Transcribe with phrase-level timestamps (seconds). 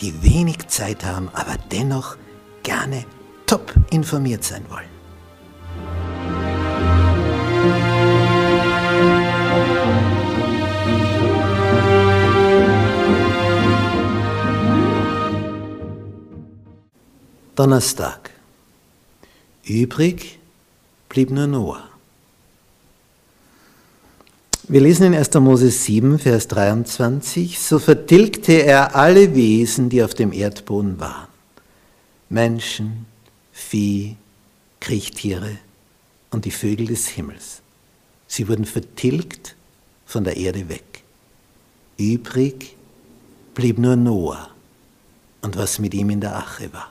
[0.00, 2.16] die wenig Zeit haben, aber dennoch
[2.62, 3.04] gerne
[3.46, 4.94] top informiert sein wollen.
[17.54, 18.30] Donnerstag.
[19.64, 20.40] Übrig
[21.08, 21.93] blieb nur Noah.
[24.66, 25.34] Wir lesen in 1.
[25.34, 31.28] Mose 7, Vers 23, so vertilgte er alle Wesen, die auf dem Erdboden waren.
[32.30, 33.04] Menschen,
[33.52, 34.16] Vieh,
[34.80, 35.58] Kriechtiere
[36.30, 37.60] und die Vögel des Himmels.
[38.26, 39.54] Sie wurden vertilgt
[40.06, 41.02] von der Erde weg.
[41.98, 42.74] Übrig
[43.52, 44.48] blieb nur Noah
[45.42, 46.90] und was mit ihm in der Ache war.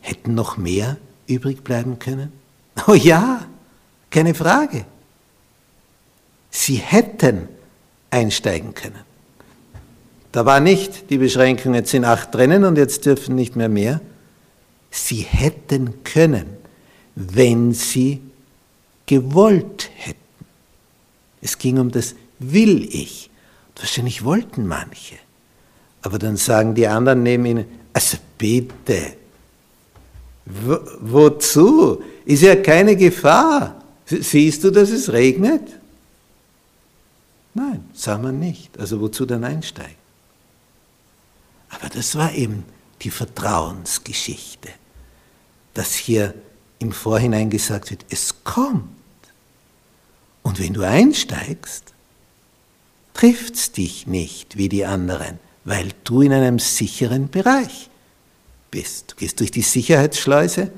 [0.00, 2.32] Hätten noch mehr übrig bleiben können?
[2.88, 3.46] Oh ja,
[4.10, 4.86] keine Frage.
[6.56, 7.48] Sie hätten
[8.10, 9.00] einsteigen können.
[10.30, 14.00] Da war nicht die Beschränkung, jetzt sind acht drinnen und jetzt dürfen nicht mehr mehr.
[14.88, 16.46] Sie hätten können,
[17.16, 18.20] wenn sie
[19.04, 20.20] gewollt hätten.
[21.42, 23.30] Es ging um das Will ich.
[23.76, 25.16] wahrscheinlich wollten manche.
[26.02, 29.14] Aber dann sagen die anderen neben ihnen, also bitte,
[30.46, 32.02] wo, wozu?
[32.24, 33.82] Ist ja keine Gefahr.
[34.06, 35.62] Siehst du, dass es regnet?
[37.94, 38.78] Sah man nicht.
[38.78, 39.96] Also wozu dann einsteigen?
[41.70, 42.64] Aber das war eben
[43.02, 44.68] die Vertrauensgeschichte,
[45.72, 46.34] dass hier
[46.78, 48.88] im Vorhinein gesagt wird, es kommt.
[50.42, 51.94] Und wenn du einsteigst,
[53.14, 57.88] trifft es dich nicht wie die anderen, weil du in einem sicheren Bereich
[58.70, 59.12] bist.
[59.12, 60.70] Du gehst durch die Sicherheitsschleuse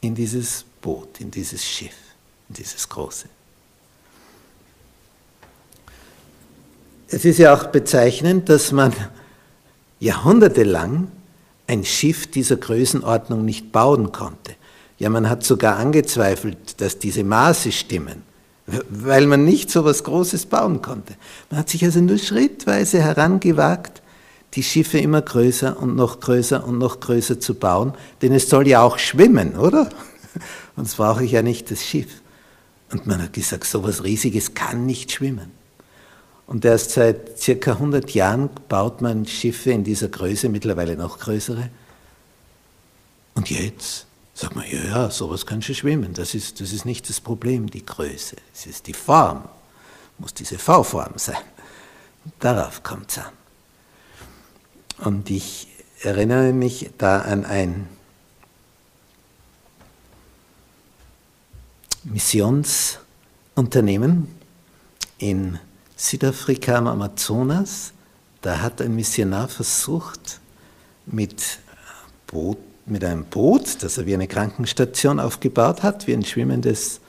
[0.00, 1.96] in dieses Boot, in dieses Schiff,
[2.48, 3.28] in dieses große.
[7.12, 8.92] Es ist ja auch bezeichnend, dass man
[9.98, 11.08] jahrhundertelang
[11.66, 14.54] ein Schiff dieser Größenordnung nicht bauen konnte.
[14.98, 18.22] Ja, man hat sogar angezweifelt, dass diese Maße stimmen,
[18.88, 21.14] weil man nicht so etwas Großes bauen konnte.
[21.50, 24.02] Man hat sich also nur schrittweise herangewagt,
[24.54, 28.68] die Schiffe immer größer und noch größer und noch größer zu bauen, denn es soll
[28.68, 29.88] ja auch schwimmen, oder?
[30.76, 32.22] Sonst brauche ich ja nicht das Schiff.
[32.92, 35.59] Und man hat gesagt, so etwas Riesiges kann nicht schwimmen.
[36.50, 41.70] Und erst seit circa 100 Jahren baut man Schiffe in dieser Größe, mittlerweile noch größere.
[43.34, 46.12] Und jetzt sagt man, ja, ja, sowas kann schon schwimmen.
[46.12, 48.34] Das ist, das ist nicht das Problem, die Größe.
[48.52, 49.44] Es ist die Form.
[50.18, 51.38] Muss diese V-Form sein.
[52.40, 53.32] Darauf kommt es an.
[54.98, 55.68] Und ich
[56.02, 57.86] erinnere mich da an ein
[62.02, 64.34] Missionsunternehmen
[65.18, 65.60] in
[66.00, 67.92] Südafrika am Amazonas,
[68.40, 70.40] da hat ein Missionar versucht,
[71.04, 71.58] mit,
[72.26, 72.56] Boot,
[72.86, 77.00] mit einem Boot, das er wie eine Krankenstation aufgebaut hat, wie ein schwimmendes,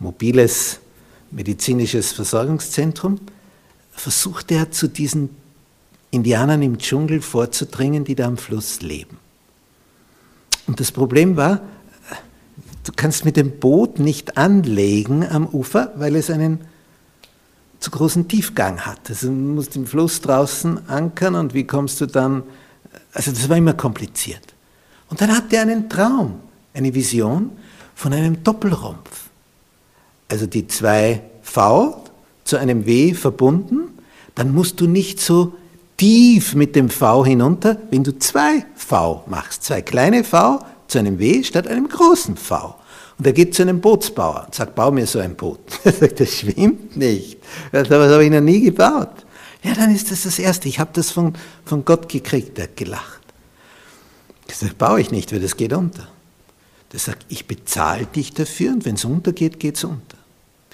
[0.00, 0.80] mobiles
[1.30, 3.20] medizinisches Versorgungszentrum,
[3.92, 5.30] versucht er zu diesen
[6.10, 9.18] Indianern im Dschungel vorzudringen, die da am Fluss leben.
[10.66, 11.60] Und das Problem war,
[12.82, 16.62] du kannst mit dem Boot nicht anlegen am Ufer, weil es einen
[17.80, 19.00] zu großen Tiefgang hat.
[19.08, 22.42] Also du musst im Fluss draußen ankern und wie kommst du dann,
[23.12, 24.54] also das war immer kompliziert.
[25.08, 26.40] Und dann hat er einen Traum,
[26.74, 27.50] eine Vision
[27.94, 29.30] von einem Doppelrumpf.
[30.28, 32.04] Also die zwei V
[32.44, 33.98] zu einem W verbunden,
[34.34, 35.54] dann musst du nicht so
[35.96, 41.18] tief mit dem V hinunter, wenn du zwei V machst, zwei kleine V zu einem
[41.18, 42.74] W statt einem großen V.
[43.18, 45.60] Und er geht zu einem Bootsbauer und sagt, bau mir so ein Boot.
[45.84, 47.38] Er sagt, das schwimmt nicht.
[47.72, 49.24] Das habe ich noch nie gebaut.
[49.62, 50.68] Ja, dann ist das das Erste.
[50.68, 51.32] Ich habe das von,
[51.64, 52.58] von Gott gekriegt.
[52.58, 53.20] Er hat gelacht.
[54.46, 56.08] Das baue ich nicht, weil das geht unter.
[56.92, 60.16] Der sagt, ich bezahle dich dafür und wenn es untergeht, geht es unter.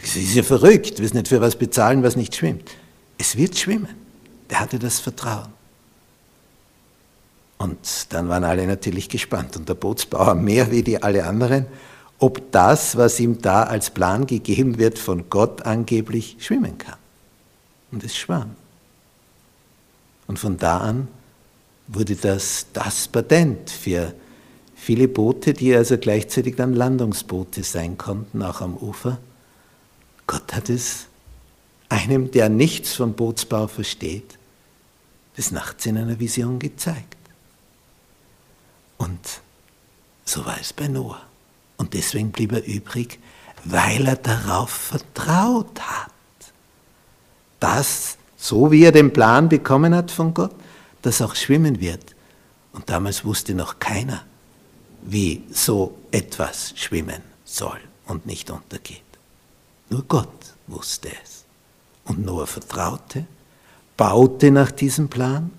[0.00, 2.70] Das ist ja verrückt, wirst nicht für was bezahlen, was nicht schwimmt.
[3.18, 3.88] Es wird schwimmen.
[4.50, 5.48] Der hatte das Vertrauen.
[7.56, 7.78] Und
[8.08, 11.66] dann waren alle natürlich gespannt und der Bootsbauer mehr wie die alle anderen,
[12.22, 16.98] ob das, was ihm da als Plan gegeben wird, von Gott angeblich schwimmen kann.
[17.90, 18.54] Und es schwamm.
[20.28, 21.08] Und von da an
[21.88, 24.14] wurde das das Patent für
[24.76, 29.18] viele Boote, die also gleichzeitig dann Landungsboote sein konnten, auch am Ufer.
[30.28, 31.08] Gott hat es
[31.88, 34.38] einem, der nichts vom Bootsbau versteht,
[35.36, 37.16] des Nachts in einer Vision gezeigt.
[38.96, 39.40] Und
[40.24, 41.31] so war es bei Noah.
[41.92, 43.18] Deswegen blieb er übrig,
[43.64, 46.12] weil er darauf vertraut hat,
[47.60, 50.54] dass, so wie er den Plan bekommen hat von Gott,
[51.02, 52.14] das auch schwimmen wird.
[52.72, 54.24] Und damals wusste noch keiner,
[55.02, 59.02] wie so etwas schwimmen soll und nicht untergeht.
[59.90, 61.44] Nur Gott wusste es.
[62.04, 63.26] Und Noah vertraute,
[63.96, 65.50] baute nach diesem Plan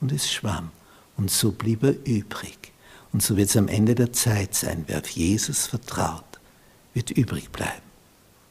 [0.00, 0.70] und es schwamm.
[1.16, 2.72] Und so blieb er übrig.
[3.12, 4.84] Und so wird es am Ende der Zeit sein.
[4.86, 6.24] Wer auf Jesus vertraut,
[6.94, 7.82] wird übrig bleiben.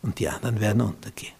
[0.01, 1.36] Und die anderen werden untergehen.